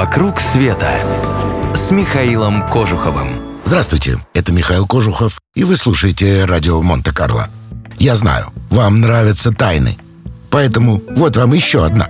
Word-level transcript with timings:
«Вокруг 0.00 0.40
света» 0.40 0.94
с 1.74 1.90
Михаилом 1.90 2.66
Кожуховым. 2.66 3.38
Здравствуйте, 3.66 4.18
это 4.32 4.50
Михаил 4.50 4.86
Кожухов, 4.86 5.38
и 5.54 5.62
вы 5.62 5.76
слушаете 5.76 6.46
радио 6.46 6.80
Монте-Карло. 6.80 7.50
Я 7.98 8.16
знаю, 8.16 8.50
вам 8.70 9.02
нравятся 9.02 9.52
тайны, 9.52 9.98
поэтому 10.48 11.02
вот 11.10 11.36
вам 11.36 11.52
еще 11.52 11.84
одна. 11.84 12.08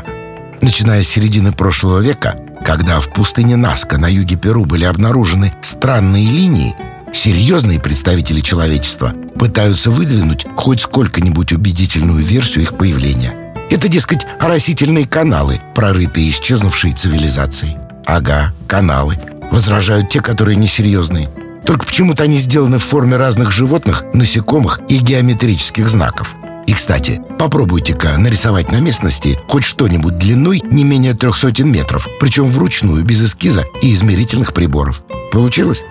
Начиная 0.61 1.03
с 1.03 1.09
середины 1.09 1.51
прошлого 1.51 1.99
века, 1.99 2.39
когда 2.65 3.01
в 3.01 3.13
пустыне 3.13 3.57
Наска 3.57 3.99
на 3.99 4.07
юге 4.07 4.37
Перу 4.37 4.67
были 4.67 4.85
обнаружены 4.85 5.53
странные 5.61 6.31
линии, 6.31 6.77
серьезные 7.13 7.81
представители 7.81 8.41
человечества 8.41 9.15
пытаются 9.37 9.91
выдвинуть 9.91 10.47
хоть 10.55 10.83
сколько-нибудь 10.83 11.53
убедительную 11.53 12.23
версию 12.23 12.63
их 12.63 12.75
появления. 12.77 13.35
Это, 13.69 13.87
дескать, 13.87 14.27
оросительные 14.41 15.07
каналы, 15.07 15.61
прорытые 15.77 16.31
исчезнувшей 16.31 16.93
цивилизацией. 16.93 17.77
Ага, 18.13 18.53
каналы. 18.67 19.17
Возражают 19.53 20.09
те, 20.09 20.21
которые 20.21 20.57
несерьезные. 20.57 21.31
Только 21.65 21.87
почему-то 21.87 22.25
они 22.25 22.39
сделаны 22.39 22.79
в 22.79 22.83
форме 22.83 23.17
разных 23.17 23.53
животных, 23.53 24.03
насекомых 24.13 24.81
и 24.89 24.99
геометрических 24.99 25.89
знаков. 25.89 26.35
И, 26.67 26.73
кстати, 26.73 27.23
попробуйте-ка 27.39 28.19
нарисовать 28.19 28.73
на 28.73 28.81
местности 28.81 29.39
хоть 29.47 29.63
что-нибудь 29.63 30.19
длиной 30.19 30.61
не 30.73 30.83
менее 30.83 31.15
трех 31.15 31.37
сотен 31.37 31.71
метров, 31.71 32.09
причем 32.19 32.51
вручную, 32.51 33.05
без 33.05 33.23
эскиза 33.23 33.65
и 33.81 33.95
измерительных 33.95 34.55
приборов. 34.55 35.05
Получилось? 35.31 35.85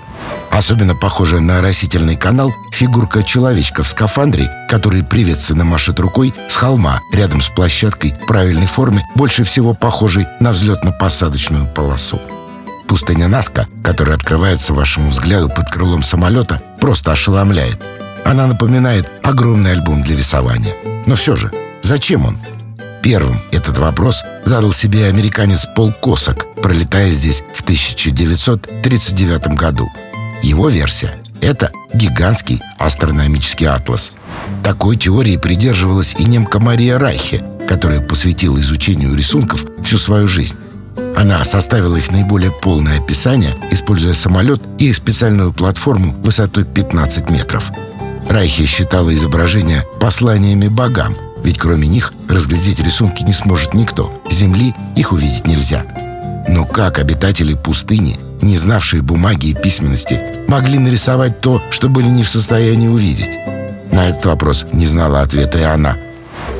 Особенно 0.52 0.96
похожая 0.96 1.40
на 1.40 1.62
растительный 1.62 2.18
канал 2.18 2.52
фигурка 2.80 3.24
человечка 3.24 3.84
в 3.84 3.90
скафандре, 3.90 4.50
который 4.70 5.04
приветственно 5.04 5.66
машет 5.66 6.00
рукой 6.00 6.34
с 6.50 6.56
холма 6.56 7.02
рядом 7.12 7.42
с 7.42 7.50
площадкой 7.50 8.16
правильной 8.26 8.68
формы, 8.68 9.02
больше 9.16 9.44
всего 9.44 9.74
похожей 9.74 10.28
на 10.40 10.52
взлетно-посадочную 10.52 11.68
полосу. 11.74 12.22
Пустыня 12.88 13.28
Наска, 13.28 13.68
которая 13.84 14.16
открывается 14.16 14.74
вашему 14.74 15.10
взгляду 15.10 15.50
под 15.50 15.70
крылом 15.70 16.04
самолета, 16.04 16.62
просто 16.80 17.12
ошеломляет. 17.12 17.84
Она 18.24 18.48
напоминает 18.48 19.10
огромный 19.24 19.74
альбом 19.74 20.02
для 20.02 20.16
рисования. 20.16 20.74
Но 21.06 21.16
все 21.16 21.36
же, 21.36 21.52
зачем 21.84 22.26
он? 22.26 22.38
Первым 23.04 23.42
этот 23.52 23.78
вопрос 23.78 24.24
задал 24.46 24.72
себе 24.72 25.08
американец 25.08 25.66
Пол 25.76 25.92
Косак, 25.92 26.46
пролетая 26.62 27.12
здесь 27.12 27.44
в 27.54 27.62
1939 27.62 29.48
году. 29.50 29.90
Его 30.42 30.70
версия— 30.70 31.14
это 31.42 31.72
гигантский 31.94 32.62
астрономический 32.78 33.68
атлас. 33.68 34.14
Такой 34.64 34.98
теории 34.98 35.38
придерживалась 35.38 36.16
и 36.18 36.24
немка 36.24 36.60
Мария 36.60 36.98
Райхе, 37.00 37.44
которая 37.68 38.02
посвятила 38.02 38.60
изучению 38.60 39.16
рисунков 39.16 39.66
всю 39.84 39.98
свою 39.98 40.28
жизнь. 40.28 40.56
Она 41.16 41.44
составила 41.44 41.96
их 41.98 42.12
наиболее 42.12 42.52
полное 42.52 43.00
описание, 43.00 43.56
используя 43.72 44.14
самолет 44.14 44.62
и 44.78 44.94
специальную 44.94 45.52
платформу 45.52 46.14
высотой 46.24 46.64
15 46.64 47.30
метров. 47.30 47.72
Райхе 48.30 48.66
считала 48.66 49.14
изображения 49.14 49.86
посланиями 50.00 50.68
богам, 50.68 51.16
ведь 51.44 51.58
кроме 51.58 51.88
них 51.88 52.14
разглядеть 52.28 52.80
рисунки 52.80 53.24
не 53.24 53.34
сможет 53.34 53.74
никто. 53.74 54.22
Земли 54.30 54.74
их 54.96 55.12
увидеть 55.12 55.48
нельзя. 55.48 55.86
Но 56.48 56.66
как 56.66 57.00
обитатели 57.00 57.54
пустыни 57.54 58.18
не 58.42 58.58
знавшие 58.58 59.02
бумаги 59.02 59.48
и 59.48 59.54
письменности, 59.54 60.22
могли 60.48 60.78
нарисовать 60.78 61.42
то, 61.42 61.62
что 61.72 61.90
были 61.90 62.08
не 62.08 62.24
в 62.24 62.30
состоянии 62.30 62.88
увидеть? 62.88 63.38
На 63.92 64.10
этот 64.10 64.26
вопрос 64.26 64.66
не 64.72 64.86
знала 64.86 65.22
ответа 65.22 65.60
и 65.60 65.64
она. 65.64 65.98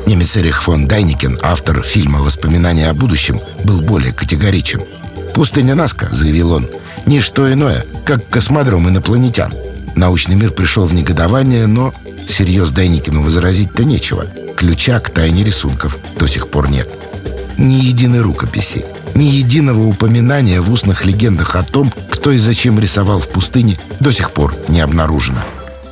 Немец 0.06 0.36
Эрих 0.36 0.62
фон 0.62 0.86
Дайникен, 0.86 1.38
автор 1.42 1.82
фильма 1.82 2.20
«Воспоминания 2.20 2.88
о 2.88 2.94
будущем», 2.94 3.40
был 3.64 3.80
более 3.80 4.12
категоричен. 4.12 4.82
«Пустыня 5.34 5.74
Наска»,— 5.74 6.08
заявил 6.12 6.52
он,— 6.52 6.68
«не 7.06 7.20
что 7.20 7.50
иное, 7.52 7.84
как 8.04 8.28
космодром 8.28 8.88
инопланетян». 8.88 9.52
Научный 9.94 10.34
мир 10.34 10.50
пришел 10.50 10.84
в 10.84 10.94
негодование, 10.94 11.66
но 11.66 11.94
всерьез 12.28 12.70
Дайникину 12.70 13.22
возразить-то 13.22 13.84
нечего. 13.84 14.26
Ключа 14.56 15.00
к 15.00 15.10
тайне 15.10 15.44
рисунков 15.44 15.98
до 16.18 16.26
сих 16.26 16.48
пор 16.48 16.70
нет. 16.70 16.88
Ни 17.58 17.74
единой 17.74 18.20
рукописи, 18.20 18.84
ни 19.14 19.24
единого 19.24 19.86
упоминания 19.86 20.60
в 20.60 20.72
устных 20.72 21.04
легендах 21.04 21.56
о 21.56 21.62
том, 21.62 21.92
кто 22.10 22.32
и 22.32 22.38
зачем 22.38 22.78
рисовал 22.78 23.20
в 23.20 23.28
пустыне, 23.28 23.78
до 24.00 24.12
сих 24.12 24.30
пор 24.30 24.54
не 24.68 24.80
обнаружено. 24.80 25.42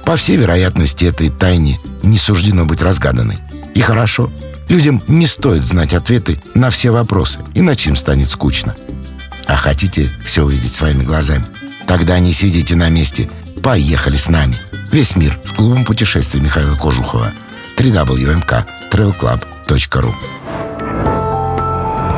По 0.05 0.17
всей 0.17 0.37
вероятности, 0.37 1.05
этой 1.05 1.31
тайне 1.31 1.79
не 2.03 2.19
суждено 2.19 2.65
быть 2.65 2.83
разгаданной. 2.83 3.39
И 3.75 3.81
хорошо. 3.81 4.31
Людям 4.69 5.03
не 5.07 5.27
стоит 5.27 5.65
знать 5.65 5.95
ответы 5.95 6.39
на 6.55 6.71
все 6.71 6.91
вопросы, 6.91 7.39
иначе 7.55 7.91
им 7.91 7.97
станет 7.97 8.31
скучно. 8.31 8.75
А 9.47 9.57
хотите 9.57 10.11
все 10.25 10.45
увидеть 10.45 10.73
своими 10.73 11.05
глазами? 11.05 11.45
Тогда 11.87 12.19
не 12.19 12.33
сидите 12.33 12.75
на 12.77 12.91
месте. 12.91 13.31
Поехали 13.63 14.17
с 14.17 14.29
нами. 14.29 14.57
Весь 14.93 15.17
мир 15.17 15.39
с 15.45 15.53
клубом 15.53 15.85
путешествий 15.85 16.41
Михаила 16.41 16.77
Кожухова. 16.77 17.33
www.travelclub.ru 17.77 20.15